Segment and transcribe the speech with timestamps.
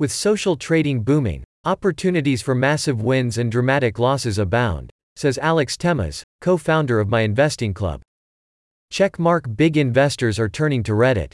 [0.00, 6.22] With social trading booming, opportunities for massive wins and dramatic losses abound, says Alex Temiz,
[6.40, 8.00] co-founder of My Investing Club.
[8.92, 11.32] Checkmark big investors are turning to Reddit.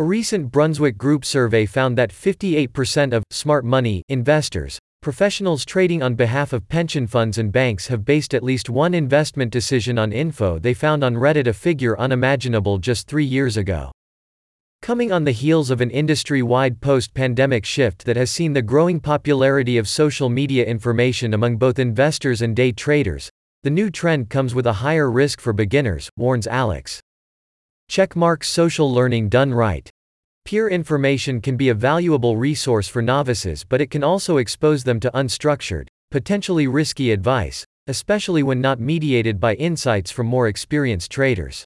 [0.00, 6.16] A recent Brunswick Group survey found that 58% of smart money investors, professionals trading on
[6.16, 10.58] behalf of pension funds and banks have based at least one investment decision on info
[10.58, 13.92] they found on Reddit, a figure unimaginable just 3 years ago.
[14.90, 19.78] Coming on the heels of an industry-wide post-pandemic shift that has seen the growing popularity
[19.78, 23.30] of social media information among both investors and day traders,
[23.62, 27.00] the new trend comes with a higher risk for beginners, warns Alex.
[27.88, 29.88] Checkmark social learning done right.
[30.44, 34.98] Peer information can be a valuable resource for novices, but it can also expose them
[34.98, 41.64] to unstructured, potentially risky advice, especially when not mediated by insights from more experienced traders.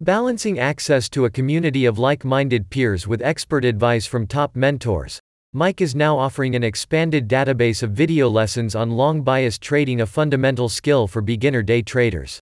[0.00, 5.18] Balancing access to a community of like minded peers with expert advice from top mentors,
[5.52, 10.06] MIC is now offering an expanded database of video lessons on long bias trading, a
[10.06, 12.38] fundamental skill for beginner day traders.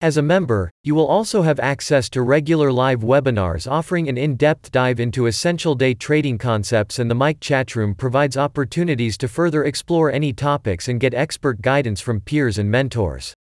[0.00, 4.70] As a member, you will also have access to regular live webinars offering an in-depth
[4.70, 10.12] dive into essential day trading concepts and the MIC chatroom provides opportunities to further explore
[10.12, 13.34] any topics and get expert guidance from peers and mentors.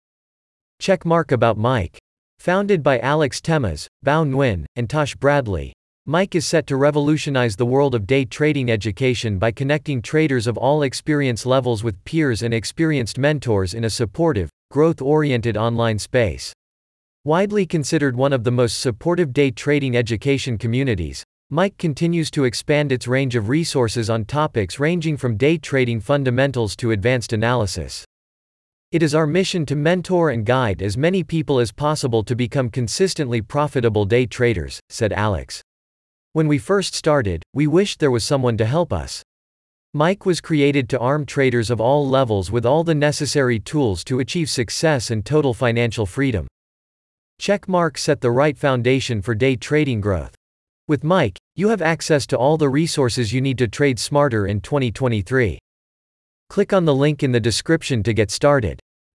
[0.82, 2.00] Checkmark about MIC.
[2.48, 5.74] Founded by Alex Temiz, Bao Nguyen, and Tosh Bradley,
[6.06, 10.58] MIC is set to revolutionize the world of day trading education by connecting traders of
[10.58, 16.54] all experience levels with peers and experienced mentors in a supportive, growth-oriented online space.
[17.26, 22.94] Widely considered one of the most supportive day trading education communities, MIC continues to expand
[22.94, 28.06] its range of resources on topics ranging from day trading fundamentals to advanced analysis.
[28.90, 32.70] It is our mission to mentor and guide as many people as possible to become
[32.70, 35.62] consistently profitable day traders, said Alex.
[36.32, 39.24] When we first started, we wished there was someone to help us.
[39.94, 44.22] MIC was created to arm traders of all levels with all the necessary tools to
[44.22, 46.48] achieve success and total financial freedom.
[47.42, 50.34] Checkmark set the right foundation for day trading growth.
[50.88, 54.62] With MIC, you have access to all the resources you need to trade smarter in
[54.62, 55.60] 2023.
[56.50, 58.80] Click on the link in the description to get started.